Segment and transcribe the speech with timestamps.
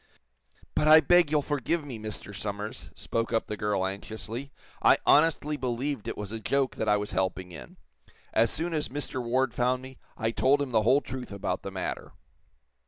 [0.73, 2.33] "But I beg you'll forgive me, Mr.
[2.35, 4.51] Somers," spoke up the girl, anxiously.
[4.81, 7.77] "I honestly believed it was a joke that I was helping in.
[8.33, 9.23] As soon as Mr.
[9.23, 12.13] Ward found me, I told him the whole truth about the matter."